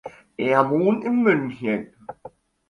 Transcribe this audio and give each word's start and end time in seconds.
Er 0.35 0.67
wohnt 0.71 1.05
in 1.05 1.21
München. 1.21 1.93